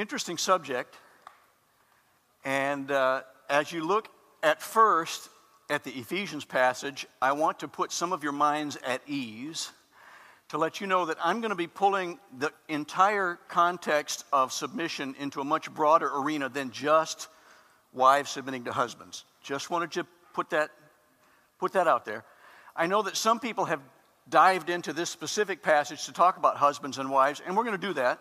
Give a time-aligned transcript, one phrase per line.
[0.00, 0.96] Interesting subject.
[2.42, 4.08] And uh, as you look
[4.42, 5.28] at first
[5.68, 9.70] at the Ephesians passage, I want to put some of your minds at ease
[10.48, 15.14] to let you know that I'm going to be pulling the entire context of submission
[15.18, 17.28] into a much broader arena than just
[17.92, 19.26] wives submitting to husbands.
[19.42, 20.70] Just wanted to put that,
[21.58, 22.24] put that out there.
[22.74, 23.82] I know that some people have
[24.30, 27.86] dived into this specific passage to talk about husbands and wives, and we're going to
[27.86, 28.18] do that.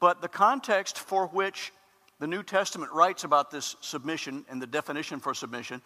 [0.00, 1.72] But the context for which
[2.18, 5.82] the New Testament writes about this submission and the definition for submission,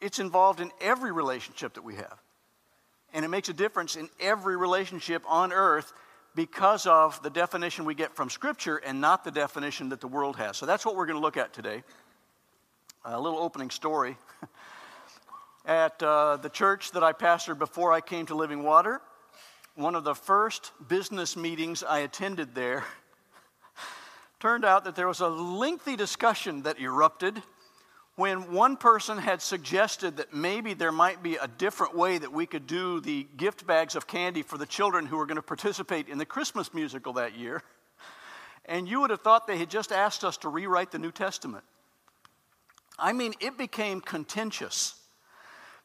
[0.00, 2.18] it's involved in every relationship that we have.
[3.12, 5.92] And it makes a difference in every relationship on earth
[6.34, 10.36] because of the definition we get from Scripture and not the definition that the world
[10.36, 10.56] has.
[10.56, 11.82] So that's what we're going to look at today.
[13.04, 14.16] A little opening story.
[15.64, 19.00] at uh, the church that I pastored before I came to Living Water,
[19.74, 22.84] one of the first business meetings I attended there
[24.40, 27.42] turned out that there was a lengthy discussion that erupted
[28.14, 32.46] when one person had suggested that maybe there might be a different way that we
[32.46, 36.08] could do the gift bags of candy for the children who were going to participate
[36.08, 37.62] in the Christmas musical that year.
[38.64, 41.64] And you would have thought they had just asked us to rewrite the New Testament.
[42.98, 44.94] I mean, it became contentious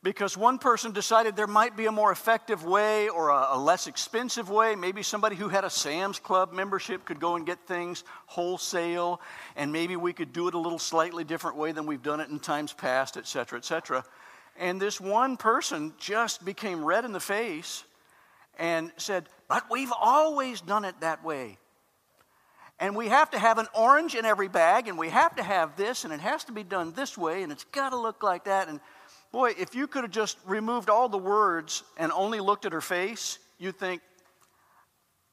[0.04, 3.88] because one person decided there might be a more effective way or a, a, less
[3.88, 4.76] expensive way.
[4.76, 9.22] Maybe somebody who had a Sam's Club membership could go and get things wholesale,
[9.56, 12.30] and maybe we could do it a little slightly different way than we've done it
[12.30, 14.04] in times past, et cetera, et cetera.
[14.60, 17.86] And this one person just became red in the face
[18.60, 21.58] and said, But we've always done it that way.
[22.80, 25.78] And we have to have an orange in every bag, and we have to have
[25.78, 28.44] this, and it has to be done this way, and it's got to look like
[28.44, 28.68] that.
[28.68, 28.82] And
[29.34, 32.82] Boy, if you could have just removed all the words and only looked at her
[32.82, 34.02] face, you'd think,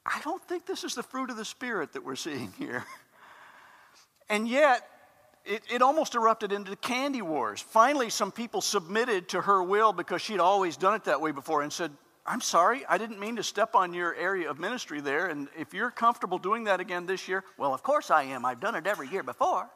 [0.03, 2.83] I don't think this is the fruit of the Spirit that we're seeing here.
[4.27, 4.87] And yet,
[5.45, 7.59] it, it, almost erupted into candy wars.
[7.59, 11.61] Finally, some people submitted to her will because she'd always done it that way before
[11.61, 11.91] and said,
[12.25, 15.27] I'm sorry, I didn't mean to step on your area of ministry there.
[15.27, 18.45] And if you're comfortable doing that again this year, well, of course I am.
[18.45, 19.69] I've done it every year before.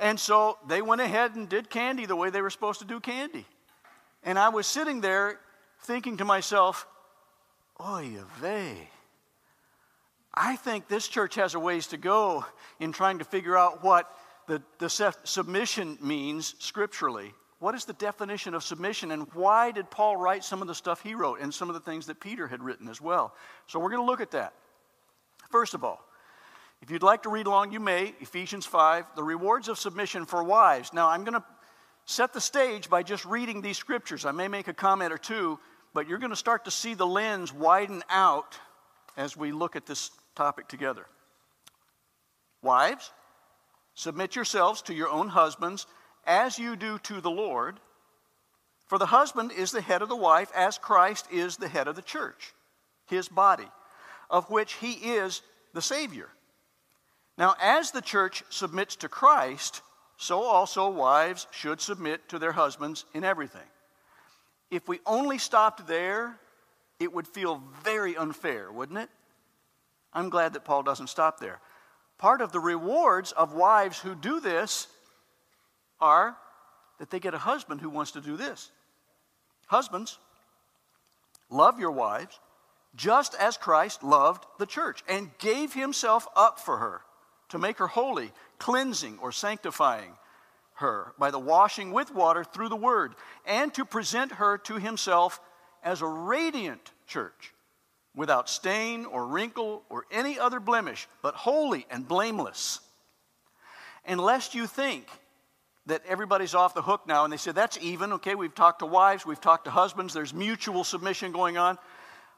[0.00, 3.00] And so they went ahead and did candy the way they were supposed to do
[3.00, 3.46] candy.
[4.22, 5.38] And I was sitting there
[5.82, 6.86] thinking to myself,
[7.80, 8.88] oy vey.
[10.34, 12.46] I think this church has a ways to go
[12.80, 14.10] in trying to figure out what
[14.46, 14.88] the, the
[15.24, 17.34] submission means scripturally.
[17.58, 21.00] What is the definition of submission, and why did Paul write some of the stuff
[21.00, 23.34] he wrote and some of the things that Peter had written as well?
[23.68, 24.54] So we're going to look at that.
[25.50, 26.04] First of all,
[26.82, 28.12] if you'd like to read along, you may.
[28.18, 30.92] Ephesians 5, the rewards of submission for wives.
[30.92, 31.44] Now, I'm going to
[32.06, 34.24] set the stage by just reading these scriptures.
[34.24, 35.60] I may make a comment or two,
[35.94, 38.58] but you're going to start to see the lens widen out
[39.16, 41.06] as we look at this topic together.
[42.62, 43.12] Wives,
[43.94, 45.86] submit yourselves to your own husbands
[46.26, 47.78] as you do to the Lord.
[48.86, 51.94] For the husband is the head of the wife, as Christ is the head of
[51.94, 52.52] the church,
[53.06, 53.68] his body,
[54.28, 55.42] of which he is
[55.74, 56.28] the Savior.
[57.38, 59.82] Now, as the church submits to Christ,
[60.16, 63.60] so also wives should submit to their husbands in everything.
[64.70, 66.38] If we only stopped there,
[67.00, 69.10] it would feel very unfair, wouldn't it?
[70.12, 71.60] I'm glad that Paul doesn't stop there.
[72.18, 74.86] Part of the rewards of wives who do this
[76.00, 76.36] are
[76.98, 78.70] that they get a husband who wants to do this.
[79.66, 80.18] Husbands,
[81.50, 82.38] love your wives
[82.94, 87.00] just as Christ loved the church and gave himself up for her
[87.52, 90.12] to make her holy, cleansing or sanctifying
[90.74, 93.14] her by the washing with water through the word,
[93.46, 95.38] and to present her to himself
[95.84, 97.52] as a radiant church,
[98.14, 102.80] without stain or wrinkle or any other blemish, but holy and blameless.
[104.06, 105.06] And lest you think
[105.84, 108.86] that everybody's off the hook now and they say, that's even, okay, we've talked to
[108.86, 111.76] wives, we've talked to husbands, there's mutual submission going on.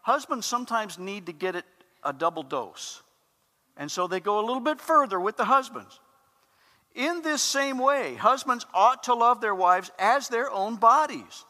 [0.03, 1.65] Husbands sometimes need to get it
[2.03, 3.01] a double dose.
[3.77, 6.01] And so they go a little bit further with the husbands.
[6.95, 11.45] In this same way, husbands ought to love their wives as their own bodies.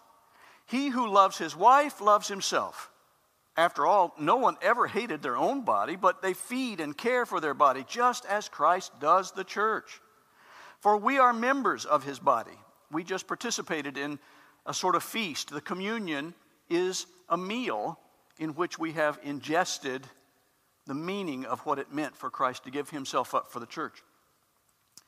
[0.67, 2.91] He who loves his wife loves himself.
[3.56, 7.41] After all, no one ever hated their own body, but they feed and care for
[7.41, 10.00] their body, just as Christ does the church.
[10.81, 12.59] For we are members of his body.
[12.91, 14.19] We just participated in
[14.67, 15.50] a sort of feast.
[15.50, 16.35] The communion
[16.69, 17.99] is a meal
[18.38, 20.06] in which we have ingested
[20.87, 24.03] the meaning of what it meant for Christ to give himself up for the church.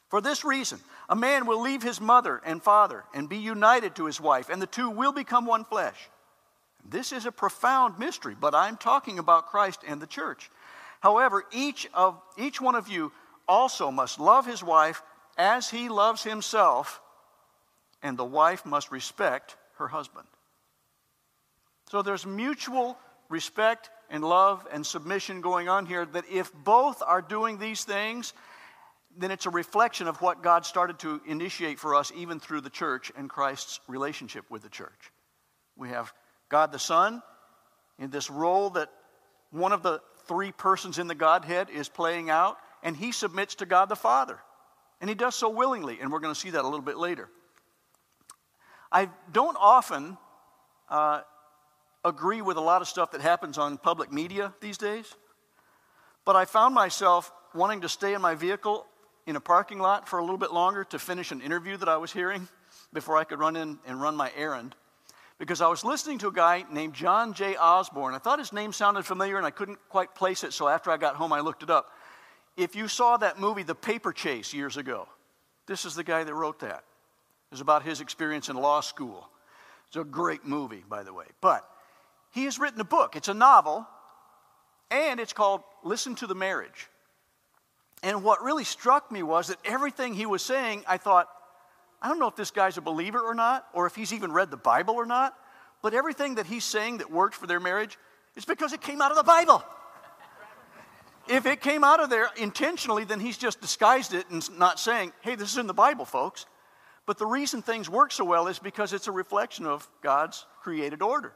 [0.09, 0.79] For this reason,
[1.09, 4.63] a man will leave his mother and father and be united to his wife, and
[4.63, 6.09] the two will become one flesh.
[6.89, 10.51] This is a profound mystery, but I'm talking about Christ and the church.
[11.01, 13.13] However, each, of, each one of you
[13.49, 15.03] also must love his wife
[15.37, 17.01] as he loves himself,
[18.03, 20.27] and the wife must respect her husband.
[21.91, 22.97] So there's mutual
[23.29, 28.33] respect and love and submission going on here that if both are doing these things,
[29.19, 32.71] then it's a reflection of what God started to initiate for us, even through the
[32.71, 35.13] church and Christ's relationship with the church.
[35.77, 36.13] We have
[36.49, 37.23] God the Son
[37.99, 38.91] in this role that
[39.51, 43.67] one of the three persons in the Godhead is playing out, and he submits to
[43.67, 44.39] God the Father.
[45.01, 47.29] And he does so willingly, and we're going to see that a little bit later.
[48.91, 50.17] I don't often
[50.89, 51.23] uh,
[52.07, 55.15] agree with a lot of stuff that happens on public media these days,
[56.25, 58.87] but I found myself wanting to stay in my vehicle
[59.27, 61.97] in a parking lot for a little bit longer to finish an interview that I
[61.97, 62.49] was hearing
[62.93, 64.75] before I could run in and run my errand.
[65.39, 68.15] Because I was listening to a guy named John Jay Osborn.
[68.15, 70.97] I thought his name sounded familiar and I couldn't quite place it, so after I
[70.97, 71.91] got home, I looked it up.
[72.57, 75.09] If you saw that movie, The Paper Chase, years ago,
[75.67, 76.79] this is the guy that wrote that.
[76.79, 79.29] It was about his experience in law school.
[79.89, 81.27] It's a great movie, by the way.
[81.41, 81.69] But
[82.37, 83.17] he has written a book.
[83.17, 83.87] It's a novel,
[84.91, 86.89] and it's called Listen to the Marriage.
[88.03, 91.29] And what really struck me was that everything he was saying, I thought,
[92.03, 94.51] I don't know if this guy's a believer or not, or if he's even read
[94.51, 95.35] the Bible or not,
[95.81, 97.99] but everything that he's saying that worked for their marriage
[98.37, 99.65] is because it came out of the Bible.
[101.29, 105.13] If it came out of there intentionally, then he's just disguised it and not saying,
[105.23, 106.45] hey, this is in the Bible, folks.
[107.07, 111.01] But the reason things work so well is because it's a reflection of God's created
[111.01, 111.33] order.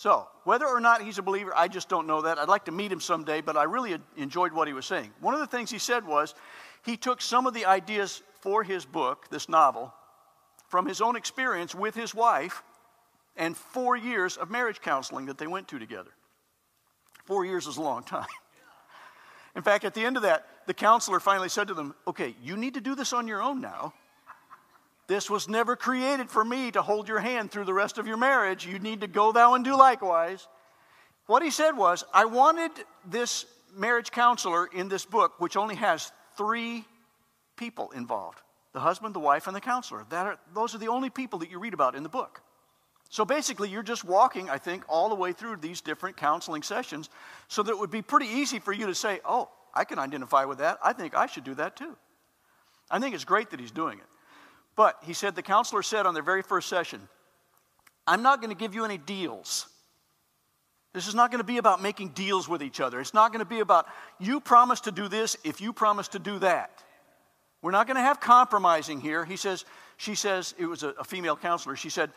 [0.00, 2.38] So, whether or not he's a believer, I just don't know that.
[2.38, 5.10] I'd like to meet him someday, but I really enjoyed what he was saying.
[5.20, 6.34] One of the things he said was
[6.86, 9.92] he took some of the ideas for his book, this novel,
[10.68, 12.62] from his own experience with his wife
[13.36, 16.12] and four years of marriage counseling that they went to together.
[17.26, 18.24] Four years is a long time.
[19.54, 22.56] In fact, at the end of that, the counselor finally said to them, Okay, you
[22.56, 23.92] need to do this on your own now.
[25.10, 28.16] This was never created for me to hold your hand through the rest of your
[28.16, 28.64] marriage.
[28.64, 30.46] You need to go thou and do likewise.
[31.26, 32.70] What he said was, I wanted
[33.04, 36.84] this marriage counselor in this book, which only has three
[37.56, 38.38] people involved
[38.72, 40.06] the husband, the wife, and the counselor.
[40.10, 42.40] That are, those are the only people that you read about in the book.
[43.08, 47.10] So basically, you're just walking, I think, all the way through these different counseling sessions
[47.48, 50.44] so that it would be pretty easy for you to say, oh, I can identify
[50.44, 50.78] with that.
[50.84, 51.96] I think I should do that too.
[52.88, 54.04] I think it's great that he's doing it.
[54.76, 57.00] But he said, the counselor said on their very first session,
[58.06, 59.68] I'm not going to give you any deals.
[60.92, 63.00] This is not going to be about making deals with each other.
[63.00, 63.86] It's not going to be about
[64.18, 66.82] you promise to do this if you promise to do that.
[67.62, 69.24] We're not going to have compromising here.
[69.24, 69.64] He says,
[69.96, 71.76] she says, it was a, a female counselor.
[71.76, 72.10] She said,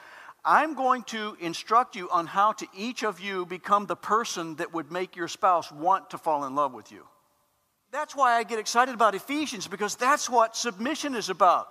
[0.46, 4.74] I'm going to instruct you on how to each of you become the person that
[4.74, 7.06] would make your spouse want to fall in love with you.
[7.92, 11.68] That's why I get excited about Ephesians because that's what submission is about.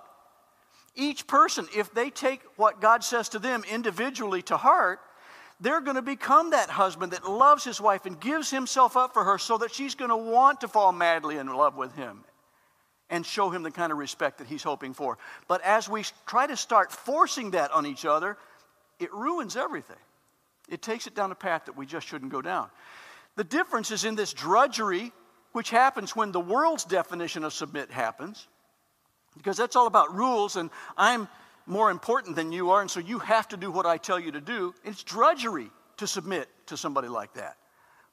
[0.95, 5.01] Each person, if they take what God says to them individually to heart,
[5.61, 9.25] they're going to become that husband that loves his wife and gives himself up for
[9.25, 12.25] her so that she's going to want to fall madly in love with him
[13.09, 15.19] and show him the kind of respect that he's hoping for.
[15.47, 18.37] But as we try to start forcing that on each other,
[18.99, 19.97] it ruins everything.
[20.69, 22.71] It takes it down a path that we just shouldn't go down.
[23.37, 25.13] The difference is in this drudgery,
[25.53, 28.49] which happens when the world's definition of submit happens,
[29.37, 31.29] because that's all about rules, and I'm
[31.67, 34.33] more important than you are, and so you have to do what I tell you
[34.33, 34.75] to do.
[34.85, 37.57] It's drudgery to submit to somebody like that.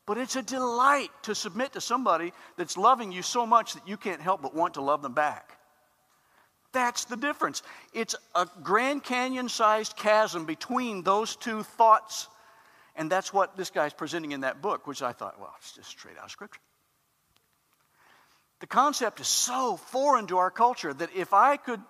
[0.06, 3.98] But it's a delight to submit to somebody that's loving you so much that you
[3.98, 5.58] can't help but want to love them back.
[6.72, 7.64] That's the difference.
[7.94, 12.28] It's a Grand Canyon sized chasm between those two thoughts.
[12.96, 15.90] And that's what this guy's presenting in that book, which I thought, well, it's just
[15.90, 16.60] straight out of Scripture.
[18.60, 21.82] The concept is so foreign to our culture that if I could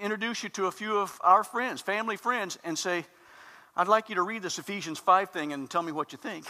[0.00, 3.04] introduce you to a few of our friends, family friends, and say,
[3.76, 6.44] I'd like you to read this Ephesians 5 thing and tell me what you think,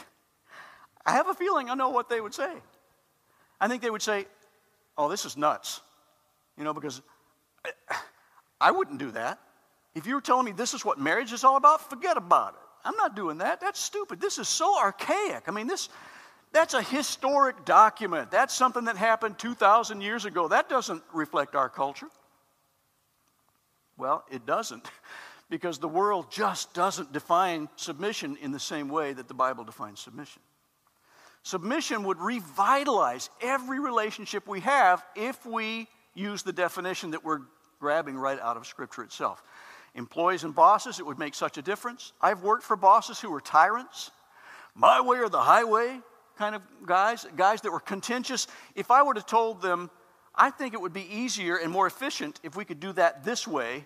[1.07, 2.53] I have a feeling I know what they would say.
[3.61, 4.27] I think they would say,
[4.99, 5.81] Oh, this is nuts.
[6.57, 7.01] You know, because
[7.65, 7.95] uh,
[8.61, 9.39] I wouldn't do that.
[9.95, 12.61] If you were telling me this is what marriage is all about, forget about it.
[12.85, 13.61] I'm not doing that.
[13.61, 14.21] That's stupid.
[14.21, 15.45] This is so archaic.
[15.47, 15.89] I mean, this,
[16.53, 18.31] that's a historic document.
[18.31, 20.49] That's something that happened 2,000 years ago.
[20.49, 22.09] That doesn't reflect our culture.
[23.97, 24.89] Well, it doesn't,
[25.51, 30.01] because the world just doesn't define submission in the same way that the Bible defines
[30.01, 30.41] submission.
[31.43, 37.41] Submission would revitalize every relationship we have if we use the definition that we're
[37.81, 39.43] grabbing right out of Scripture itself.
[39.95, 42.13] Employees and bosses, it would make such a difference.
[42.21, 44.11] I've worked for bosses who were tyrants.
[44.75, 46.01] My way or the highway,
[46.39, 49.91] kind of guys, guys that were contentious, if I would have told them,
[50.35, 53.47] I think it would be easier and more efficient if we could do that this
[53.47, 53.85] way,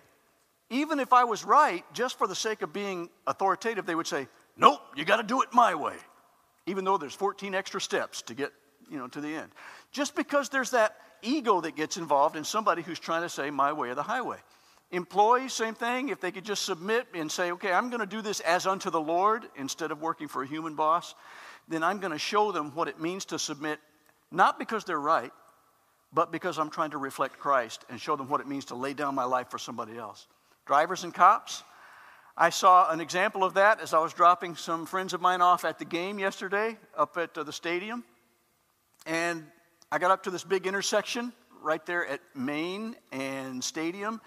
[0.70, 4.28] even if I was right, just for the sake of being authoritative, they would say,
[4.56, 5.96] Nope, you got to do it my way,
[6.66, 8.52] even though there's 14 extra steps to get
[8.90, 9.50] you know, to the end.
[9.90, 13.72] Just because there's that ego that gets involved in somebody who's trying to say my
[13.72, 14.36] way or the highway.
[14.90, 16.10] Employees, same thing.
[16.10, 18.90] If they could just submit and say, okay, I'm going to do this as unto
[18.90, 21.14] the Lord instead of working for a human boss,
[21.72, 23.78] then I'm going to show them what it means to submit,
[24.30, 25.32] not because they're right,
[26.12, 28.92] but because I'm trying to reflect Christ and show them what it means to lay
[28.92, 30.26] down my life for somebody else.
[30.66, 31.62] Drivers and cops,
[32.36, 35.64] I saw an example of that as I was dropping some friends of mine off
[35.64, 38.04] at the game yesterday up at uh, the stadium.
[39.06, 39.46] And
[39.90, 44.20] I got up to this big intersection right there at Main and Stadium.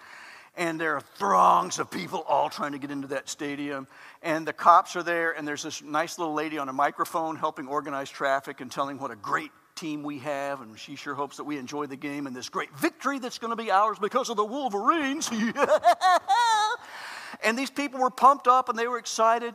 [0.56, 3.86] And there are throngs of people all trying to get into that stadium.
[4.22, 7.68] And the cops are there, and there's this nice little lady on a microphone helping
[7.68, 10.62] organize traffic and telling what a great team we have.
[10.62, 13.50] And she sure hopes that we enjoy the game and this great victory that's going
[13.50, 15.30] to be ours because of the Wolverines.
[17.44, 19.54] and these people were pumped up and they were excited.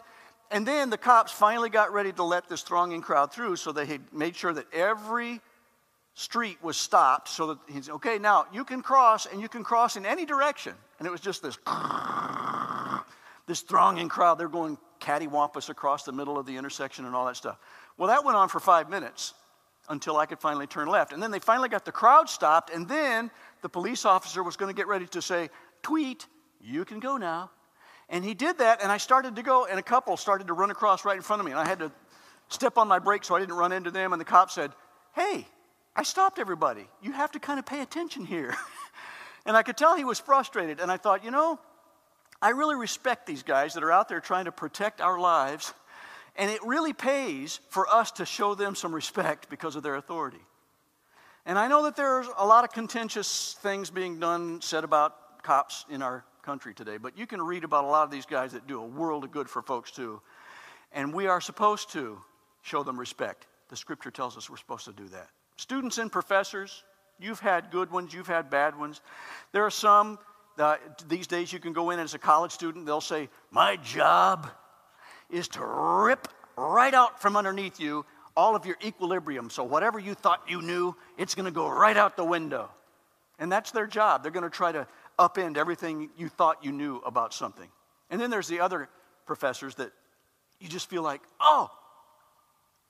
[0.52, 3.86] And then the cops finally got ready to let this thronging crowd through, so they
[3.86, 5.40] had made sure that every
[6.14, 9.96] street was stopped so that he's okay now you can cross and you can cross
[9.96, 10.74] in any direction.
[11.00, 11.58] And it was just this
[13.48, 14.38] this thronging crowd.
[14.38, 17.58] They're going cattywampus across the middle of the intersection and all that stuff.
[17.98, 19.34] Well that went on for five minutes
[19.90, 21.12] until i could finally turn left.
[21.12, 24.74] And then they finally got the crowd stopped and then the police officer was going
[24.74, 25.50] to get ready to say
[25.82, 26.28] tweet
[26.64, 27.52] you can go now.
[28.10, 30.70] And he did that, and I started to go, and a couple started to run
[30.70, 31.92] across right in front of me, and I had to
[32.50, 34.12] step on my brake so I didn't run into them.
[34.12, 34.72] And the cop said,
[35.16, 35.48] Hey,
[35.96, 36.88] I stopped everybody.
[37.02, 38.56] You have to kind of pay attention here.
[39.46, 41.60] and I could tell he was frustrated, and I thought, you know,
[42.42, 45.74] I really respect these guys that are out there trying to protect our lives,
[46.36, 50.42] and it really pays for us to show them some respect because of their authority.
[51.46, 55.86] And I know that there's a lot of contentious things being done, said about cops
[55.90, 56.98] in our country today.
[56.98, 59.32] But you can read about a lot of these guys that do a world of
[59.32, 60.22] good for folks too.
[60.92, 62.20] And we are supposed to
[62.62, 63.48] show them respect.
[63.70, 65.30] The scripture tells us we're supposed to do that.
[65.62, 66.84] Students and professors,
[67.20, 69.00] you've had good ones, you've had bad ones.
[69.52, 70.18] There are some
[70.58, 70.78] uh,
[71.08, 74.50] these days you can go in as a college student, they'll say, My job
[75.30, 76.28] is to rip
[76.58, 79.52] right out from underneath you all of your equilibrium.
[79.52, 82.72] So whatever you thought you knew, it's going to go right out the window.
[83.38, 84.24] And that's their job.
[84.24, 84.88] They're going to try to
[85.20, 87.70] upend everything you thought you knew about something.
[88.10, 88.90] And then there's the other
[89.28, 89.92] professors that
[90.60, 91.70] you just feel like, oh,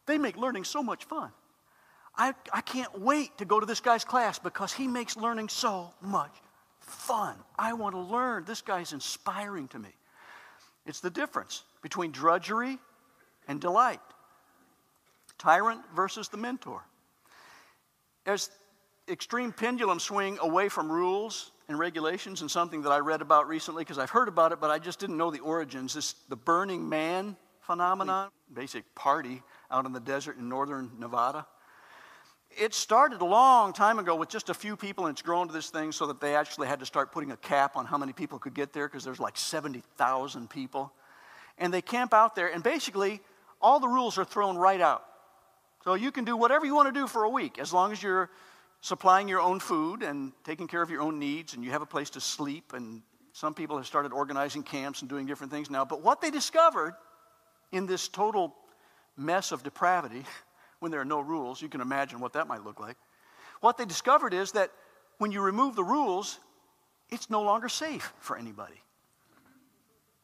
[0.08, 1.32] they make learning so much fun.
[2.16, 5.94] I, I can't wait to go to this guy's class because he makes learning so
[6.02, 6.32] much
[6.80, 7.36] fun.
[7.58, 8.44] I want to learn.
[8.46, 9.90] This guy's inspiring to me.
[10.86, 12.78] It's the difference between drudgery
[13.48, 14.00] and delight.
[15.38, 16.84] Tyrant versus the mentor.
[18.26, 18.50] There's
[19.10, 23.84] extreme pendulum swing away from rules and regulations and something that I read about recently
[23.84, 25.94] because I've heard about it, but I just didn't know the origins.
[25.94, 29.42] This the Burning Man phenomenon, basic party
[29.72, 31.46] out in the desert in northern Nevada.
[32.58, 35.54] It started a long time ago with just a few people, and it's grown to
[35.54, 38.14] this thing so that they actually had to start putting a cap on how many
[38.14, 40.92] people could get there because there's like 70,000 people.
[41.58, 43.22] And they camp out there, and basically,
[43.62, 45.06] all the rules are thrown right out.
[45.84, 48.04] So you can do whatever you want to do for a week as long as
[48.04, 48.30] you're
[48.82, 51.88] supplying your own food and taking care of your own needs, and you have a
[51.88, 52.74] place to sleep.
[52.74, 53.02] And
[53.34, 55.86] some people have started organizing camps and doing different things now.
[55.86, 56.96] But what they discovered
[57.72, 58.56] in this total
[59.16, 60.24] mess of depravity,
[60.82, 62.98] when there are no rules, you can imagine what that might look like.
[63.62, 64.72] What they discovered is that
[65.20, 66.40] when you remove the rules,
[67.12, 68.82] it's no longer safe for anybody.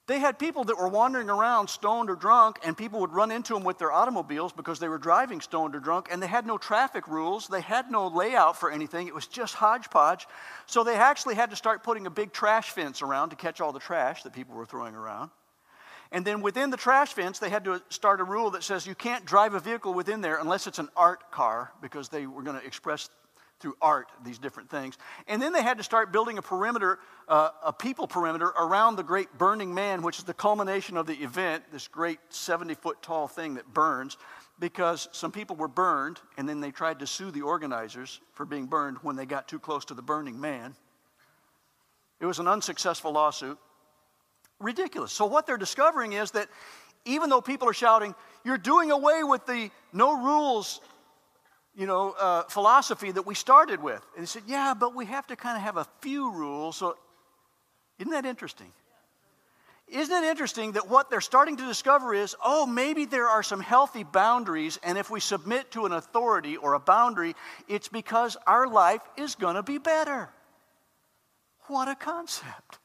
[0.08, 3.54] They had people that were wandering around stoned or drunk, and people would run into
[3.54, 6.58] them with their automobiles because they were driving stoned or drunk, and they had no
[6.58, 7.48] traffic rules.
[7.48, 9.08] They had no layout for anything.
[9.08, 10.26] It was just hodgepodge.
[10.66, 13.74] So they actually had to start putting a big trash fence around to catch all
[13.74, 15.30] the trash that people were throwing around.
[16.12, 18.96] And then within the trash fence, they had to start a rule that says you
[18.96, 22.60] can't drive a vehicle within there unless it's an art car because they were going
[22.60, 23.10] to express
[23.60, 24.98] through art these different things.
[25.28, 29.04] And then they had to start building a perimeter, uh, a people perimeter around the
[29.04, 33.28] great burning man, which is the culmination of the event, this great 70 foot tall
[33.28, 34.18] thing that burns,
[34.60, 38.68] because some people were burned and then they tried to sue the organizers for being
[38.68, 40.76] burned when they got too close to the burning man.
[42.20, 43.58] It was an unsuccessful lawsuit.
[44.60, 45.12] Ridiculous.
[45.12, 46.48] So, what they're discovering is that
[47.06, 50.82] even though people are shouting, You're doing away with the no rules
[51.78, 54.04] you know, uh, philosophy that we started with.
[54.16, 56.78] And he said, yeah, but we have to kind of have a few rules.
[56.78, 56.98] So,
[58.00, 58.74] isn't that interesting?
[59.88, 63.62] Isn't it interesting that what they're starting to discover is oh, maybe there are some
[63.62, 67.36] healthy boundaries, and if we submit to an authority or a boundary,
[67.70, 70.30] it's because our life is going to be better.
[71.68, 72.80] What a concept.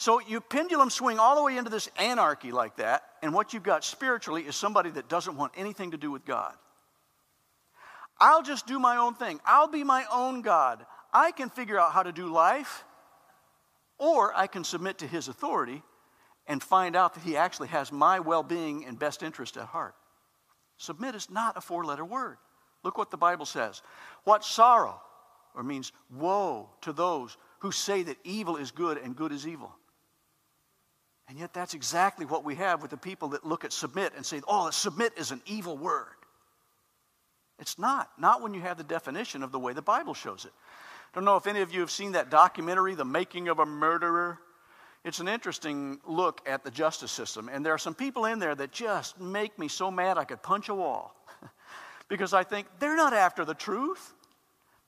[0.00, 3.62] So you pendulum swing all the way into this anarchy like that, and what you've
[3.62, 6.54] got spiritually is somebody that doesn't want anything to do with God.
[8.18, 9.40] I'll just do my own thing.
[9.44, 10.86] I'll be my own God.
[11.12, 12.82] I can figure out how to do life,
[13.98, 15.82] or I can submit to his authority
[16.46, 19.94] and find out that he actually has my well being and best interest at heart.
[20.78, 22.38] Submit is not a four letter word.
[22.82, 23.82] Look what the Bible says.
[24.24, 25.02] What sorrow,
[25.54, 29.74] or means woe to those who say that evil is good and good is evil.
[31.30, 34.26] And yet, that's exactly what we have with the people that look at submit and
[34.26, 36.08] say, oh, submit is an evil word.
[37.60, 38.10] It's not.
[38.18, 40.50] Not when you have the definition of the way the Bible shows it.
[40.50, 43.64] I don't know if any of you have seen that documentary, The Making of a
[43.64, 44.38] Murderer.
[45.04, 47.48] It's an interesting look at the justice system.
[47.48, 50.42] And there are some people in there that just make me so mad I could
[50.42, 51.14] punch a wall.
[52.08, 54.14] because I think they're not after the truth.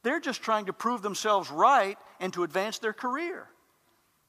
[0.03, 3.47] They're just trying to prove themselves right and to advance their career.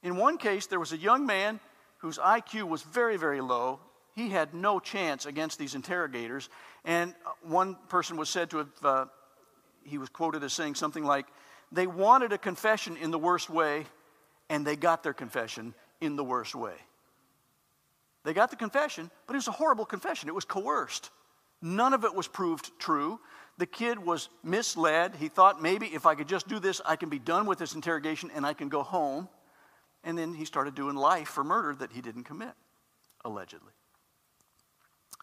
[0.03, 1.60] In one case, there was a young man
[2.03, 3.79] whose IQ was very, very low.
[4.13, 6.50] He had no chance against these interrogators.
[6.83, 9.05] And one person was said to have, uh,
[9.86, 11.25] he was quoted as saying something like,
[11.72, 13.86] they wanted a confession in the worst way,
[14.50, 16.75] and they got their confession in the worst way.
[18.25, 20.27] They got the confession, but it was a horrible confession.
[20.27, 21.10] It was coerced.
[21.62, 23.17] None of it was proved true.
[23.57, 25.15] The kid was misled.
[25.15, 27.75] He thought maybe if I could just do this, I can be done with this
[27.75, 29.29] interrogation and I can go home.
[30.03, 32.53] And then he started doing life for murder that he didn't commit,
[33.24, 33.72] allegedly.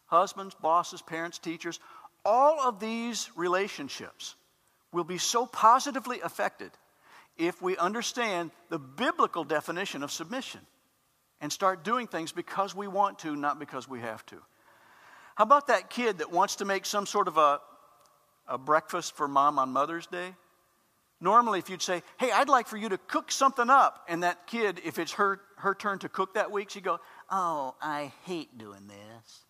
[0.07, 1.79] Husbands, bosses, parents, teachers,
[2.25, 4.35] all of these relationships
[4.93, 6.71] will be so positively affected
[7.39, 10.61] if we understand the biblical definition of submission
[11.41, 14.37] and start doing things because we want to, not because we have to.
[15.37, 17.61] How about that kid that wants to make some sort of a,
[18.47, 20.35] a breakfast for mom on Mother's Day?
[21.21, 24.47] Normally, if you'd say, Hey, I'd like for you to cook something up, and that
[24.47, 26.99] kid, if it's her, her turn to cook that week, she'd go,
[27.31, 29.45] Oh, I hate doing this.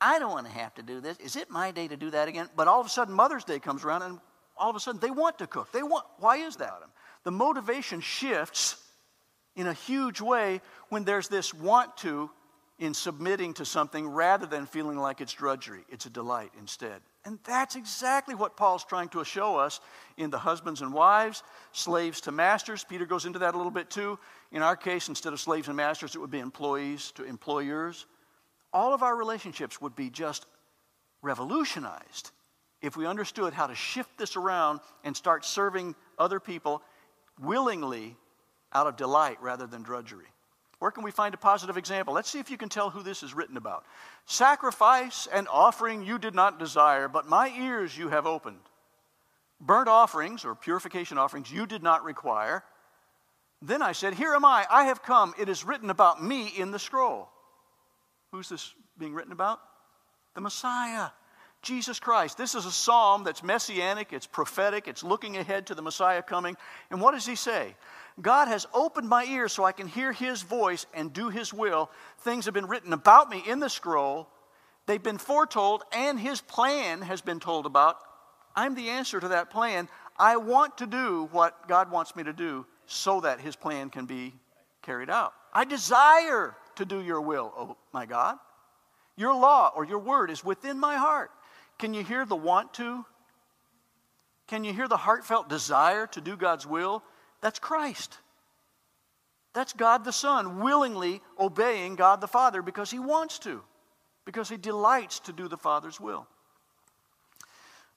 [0.00, 1.18] I don't want to have to do this.
[1.18, 2.48] Is it my day to do that again?
[2.54, 4.20] But all of a sudden, Mother's Day comes around, and
[4.56, 5.72] all of a sudden, they want to cook.
[5.72, 6.74] They want, why is that?
[7.24, 8.76] The motivation shifts
[9.56, 12.30] in a huge way when there's this want to
[12.78, 15.84] in submitting to something rather than feeling like it's drudgery.
[15.88, 17.00] It's a delight instead.
[17.24, 19.80] And that's exactly what Paul's trying to show us
[20.16, 22.84] in the husbands and wives, slaves to masters.
[22.84, 24.18] Peter goes into that a little bit too.
[24.52, 28.06] In our case, instead of slaves and masters, it would be employees to employers.
[28.72, 30.46] All of our relationships would be just
[31.22, 32.30] revolutionized
[32.82, 36.82] if we understood how to shift this around and start serving other people
[37.40, 38.16] willingly
[38.72, 40.26] out of delight rather than drudgery.
[40.78, 42.12] Where can we find a positive example?
[42.12, 43.84] Let's see if you can tell who this is written about.
[44.26, 48.60] Sacrifice and offering you did not desire, but my ears you have opened.
[49.60, 52.62] Burnt offerings or purification offerings you did not require.
[53.62, 55.34] Then I said, Here am I, I have come.
[55.38, 57.30] It is written about me in the scroll.
[58.32, 59.60] Who's this being written about?
[60.34, 61.08] The Messiah.
[61.62, 62.38] Jesus Christ.
[62.38, 66.56] This is a psalm that's messianic, it's prophetic, it's looking ahead to the Messiah coming.
[66.90, 67.74] And what does he say?
[68.20, 71.90] God has opened my ears so I can hear his voice and do his will.
[72.20, 74.28] Things have been written about me in the scroll.
[74.86, 77.98] They've been foretold, and his plan has been told about.
[78.54, 79.88] I'm the answer to that plan.
[80.18, 84.06] I want to do what God wants me to do so that his plan can
[84.06, 84.32] be
[84.82, 85.34] carried out.
[85.52, 88.38] I desire to do your will, oh my God.
[89.16, 91.30] Your law or your word is within my heart.
[91.78, 93.04] Can you hear the want to?
[94.46, 97.02] Can you hear the heartfelt desire to do God's will?
[97.40, 98.18] That's Christ.
[99.52, 103.62] That's God the Son willingly obeying God the Father because he wants to,
[104.24, 106.26] because he delights to do the Father's will.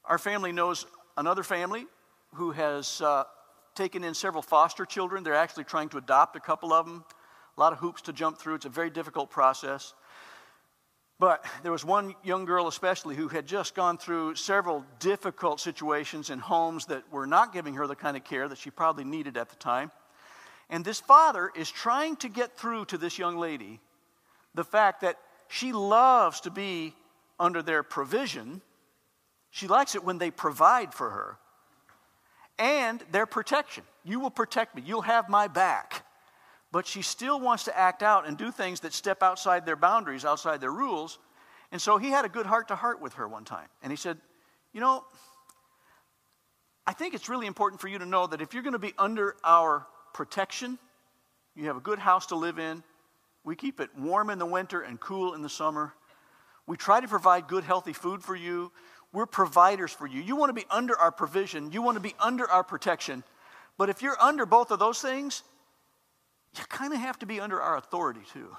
[0.06, 0.86] Our family knows
[1.18, 1.86] another family
[2.36, 3.26] who has uh,
[3.76, 5.24] taken in several foster children.
[5.24, 7.04] They're actually trying to adopt a couple of them.
[7.58, 8.56] A lot of hoops to jump through.
[8.56, 9.94] It's a very difficult process.
[11.20, 16.30] But there was one young girl, especially, who had just gone through several difficult situations
[16.30, 19.36] in homes that were not giving her the kind of care that she probably needed
[19.36, 19.92] at the time.
[20.70, 23.82] And this father is trying to get through to this young lady
[24.56, 25.18] the fact that
[25.50, 26.96] she loves to be
[27.38, 28.62] under their provision.
[29.52, 31.38] She likes it when they provide for her
[32.58, 33.84] and their protection.
[34.06, 36.06] You will protect me, you'll have my back
[36.72, 40.24] but she still wants to act out and do things that step outside their boundaries,
[40.24, 41.18] outside their rules.
[41.72, 43.68] And so he had a good heart to heart with her one time.
[43.82, 44.18] And he said,
[44.74, 45.04] You know,
[46.86, 48.94] I think it's really important for you to know that if you're going to be
[48.98, 50.78] under our protection,
[51.56, 52.84] you have a good house to live in,
[53.44, 55.94] We keep it warm in the winter and cool in the summer.
[56.68, 58.72] We try to provide good, healthy food for you.
[59.12, 60.22] We're providers for you.
[60.22, 63.24] You want to be under our provision, you want to be under our protection.
[63.78, 65.42] But if you're under both of those things,
[66.58, 68.56] you kind of have to be under our authority too.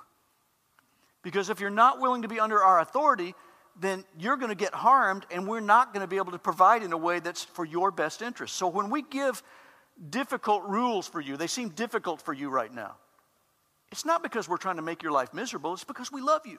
[1.22, 3.35] Because if you're not willing to be under our authority,
[3.79, 6.83] then you're going to get harmed and we're not going to be able to provide
[6.83, 8.57] in a way that's for your best interest.
[8.57, 9.42] So when we give
[10.09, 12.96] difficult rules for you, they seem difficult for you right now.
[13.92, 16.59] It's not because we're trying to make your life miserable, it's because we love you.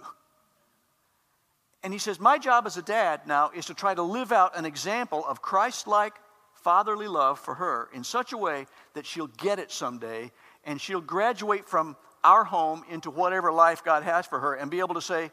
[1.84, 4.58] And he says, My job as a dad now is to try to live out
[4.58, 6.14] an example of Christ like
[6.54, 10.32] fatherly love for her in such a way that she'll get it someday
[10.64, 14.80] and she'll graduate from our home into whatever life God has for her and be
[14.80, 15.32] able to say,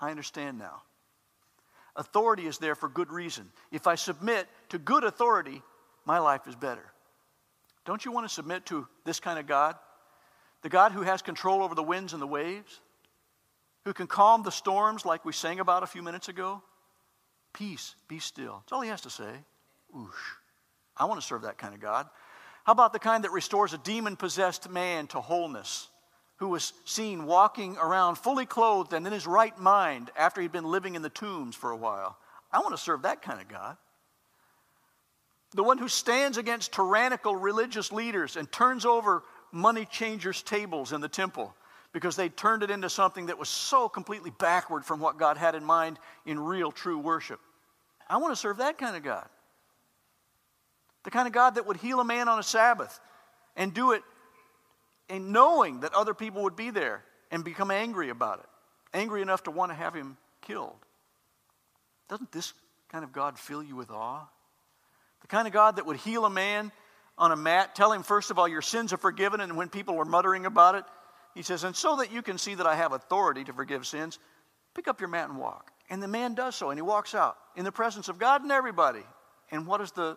[0.00, 0.82] I understand now.
[1.94, 3.50] Authority is there for good reason.
[3.70, 5.62] If I submit to good authority,
[6.06, 6.92] my life is better.
[7.84, 9.76] Don't you want to submit to this kind of God?
[10.62, 12.80] The God who has control over the winds and the waves?
[13.84, 16.62] Who can calm the storms like we sang about a few minutes ago?
[17.52, 18.60] Peace, be still.
[18.60, 19.30] That's all he has to say.
[19.94, 20.36] Oosh.
[20.96, 22.06] I want to serve that kind of God.
[22.64, 25.88] How about the kind that restores a demon possessed man to wholeness,
[26.36, 30.70] who was seen walking around fully clothed and in his right mind after he'd been
[30.70, 32.16] living in the tombs for a while?
[32.52, 33.76] I want to serve that kind of God.
[35.54, 41.00] The one who stands against tyrannical religious leaders and turns over money changers' tables in
[41.00, 41.54] the temple
[41.92, 45.54] because they turned it into something that was so completely backward from what God had
[45.54, 47.38] in mind in real, true worship.
[48.08, 49.28] I want to serve that kind of God.
[51.04, 53.00] The kind of God that would heal a man on a Sabbath
[53.56, 54.02] and do it
[55.08, 58.46] and knowing that other people would be there and become angry about it,
[58.94, 60.76] angry enough to want to have him killed.
[62.08, 62.52] Doesn't this
[62.90, 64.28] kind of God fill you with awe?
[65.22, 66.72] The kind of God that would heal a man
[67.18, 69.98] on a mat, tell him, first of all, your sins are forgiven, and when people
[69.98, 70.84] are muttering about it,
[71.34, 74.18] he says, and so that you can see that I have authority to forgive sins,
[74.74, 75.70] pick up your mat and walk.
[75.90, 78.50] And the man does so, and he walks out in the presence of God and
[78.50, 79.02] everybody.
[79.50, 80.16] And what is the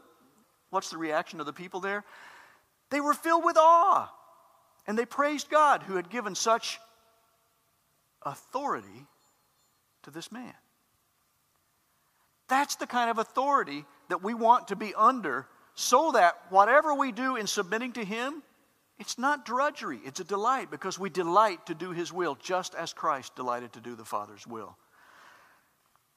[0.76, 2.04] What's the reaction of the people there?
[2.90, 4.12] They were filled with awe.
[4.86, 6.82] And they praised God who had given such
[8.24, 9.06] authority
[10.04, 10.54] to this man.
[12.50, 17.14] That's the kind of authority that we want to be under so that whatever we
[17.14, 18.44] do in submitting to Him,
[19.00, 22.92] it's not drudgery, it's a delight because we delight to do His will just as
[22.92, 24.76] Christ delighted to do the Father's will.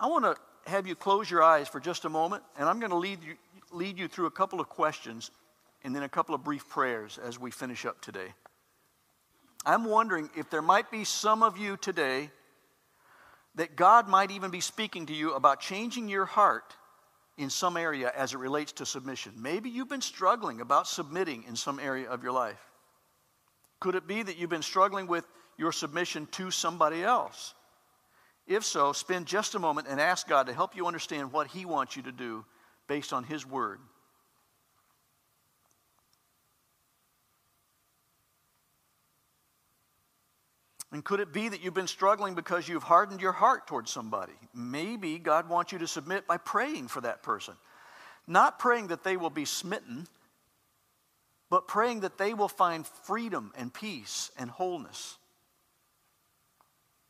[0.00, 0.34] I want to
[0.68, 3.36] have you close your eyes for just a moment, and I'm going to lead you,
[3.72, 5.30] lead you through a couple of questions
[5.84, 8.34] and then a couple of brief prayers as we finish up today.
[9.64, 12.30] I'm wondering if there might be some of you today
[13.56, 16.74] that God might even be speaking to you about changing your heart
[17.36, 19.32] in some area as it relates to submission.
[19.36, 22.60] Maybe you've been struggling about submitting in some area of your life.
[23.80, 25.24] Could it be that you've been struggling with
[25.56, 27.54] your submission to somebody else?
[28.46, 31.64] If so, spend just a moment and ask God to help you understand what He
[31.64, 32.44] wants you to do
[32.88, 33.78] based on His Word.
[40.90, 44.32] And could it be that you've been struggling because you've hardened your heart towards somebody?
[44.54, 47.54] Maybe God wants you to submit by praying for that person.
[48.26, 50.06] Not praying that they will be smitten,
[51.50, 55.18] but praying that they will find freedom and peace and wholeness.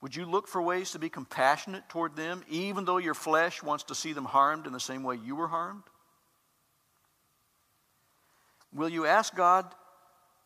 [0.00, 3.84] Would you look for ways to be compassionate toward them, even though your flesh wants
[3.84, 5.82] to see them harmed in the same way you were harmed?
[8.72, 9.66] Will you ask God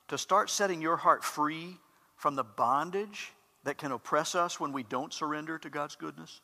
[0.09, 1.77] to start setting your heart free
[2.17, 3.33] from the bondage
[3.65, 6.41] that can oppress us when we don't surrender to God's goodness?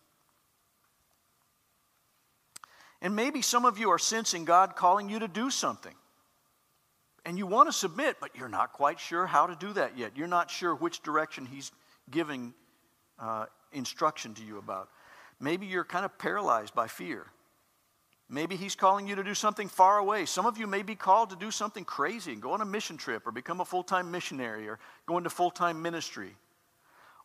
[3.01, 5.95] And maybe some of you are sensing God calling you to do something.
[7.25, 10.17] And you want to submit, but you're not quite sure how to do that yet.
[10.17, 11.71] You're not sure which direction He's
[12.11, 12.55] giving
[13.19, 14.89] uh, instruction to you about.
[15.41, 17.27] Maybe you're kind of paralyzed by fear.
[18.31, 20.27] Maybe he's calling you to do something far away.
[20.27, 22.99] Some of you may be called to do something crazy and go on a mission
[22.99, 26.37] trip or become a full time missionary or go into full time ministry.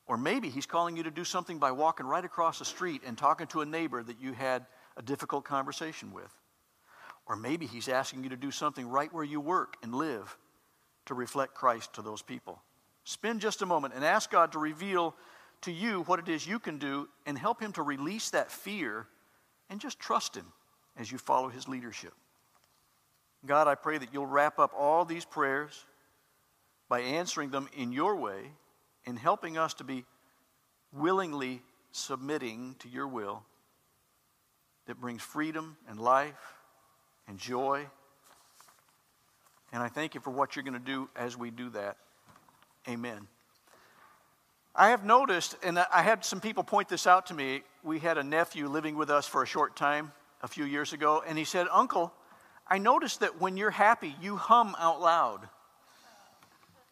[0.06, 3.18] Or maybe he's calling you to do something by walking right across the street and
[3.18, 6.32] talking to a neighbor that you had a difficult conversation with.
[7.26, 10.38] Or maybe he's asking you to do something right where you work and live
[11.06, 12.62] to reflect Christ to those people.
[13.06, 15.16] Spend just a moment and ask God to reveal
[15.64, 19.08] to you what it is you can do and help him to release that fear
[19.70, 20.46] and just trust him
[20.98, 22.14] as you follow his leadership.
[23.46, 25.86] God, I pray that you'll wrap up all these prayers
[26.88, 28.52] by answering them in your way
[29.06, 30.06] and helping us to be
[30.94, 33.44] willingly submitting to your will
[34.86, 36.54] that brings freedom and life
[37.28, 37.86] and joy.
[39.72, 41.98] And I thank you for what you're going to do as we do that.
[42.88, 43.28] Amen.
[44.76, 47.62] I have noticed, and I had some people point this out to me.
[47.84, 51.24] We had a nephew living with us for a short time a few years ago,
[51.28, 52.12] and he said, Uncle,
[52.68, 55.48] I noticed that when you're happy, you hum out loud.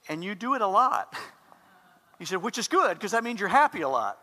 [0.08, 1.16] And you do it a lot.
[2.20, 4.20] He said, which is good, because that means you're happy a lot.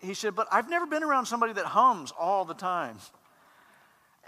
[0.00, 2.96] He said, but I've never been around somebody that hums all the time.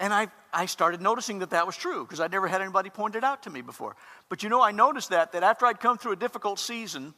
[0.00, 3.14] And I, I started noticing that that was true because I'd never had anybody point
[3.14, 3.94] it out to me before.
[4.28, 7.14] But you know, I noticed that, that after I'd come through a difficult season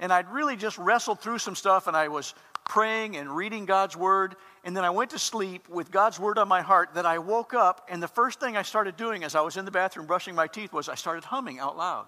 [0.00, 3.96] and I'd really just wrestled through some stuff and I was praying and reading God's
[3.96, 7.18] word, and then I went to sleep with God's word on my heart, that I
[7.18, 10.06] woke up and the first thing I started doing as I was in the bathroom
[10.06, 12.06] brushing my teeth was I started humming out loud.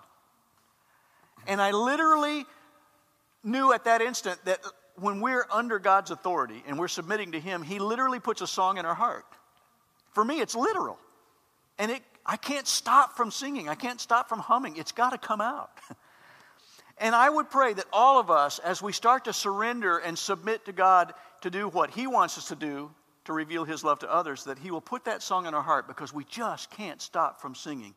[1.47, 2.44] And I literally
[3.42, 4.61] knew at that instant that
[4.97, 8.79] when we're under God's authority and we're submitting to Him, He literally puts a song
[8.79, 9.27] in our heart.
[10.12, 10.99] For me, it's literal.
[11.79, 14.77] And it, I can't stop from singing, I can't stop from humming.
[14.77, 15.70] It's got to come out.
[16.98, 20.64] and I would pray that all of us, as we start to surrender and submit
[20.66, 22.90] to God to do what He wants us to do,
[23.24, 25.88] to reveal His love to others, that He will put that song in our heart
[25.88, 27.94] because we just can't stop from singing.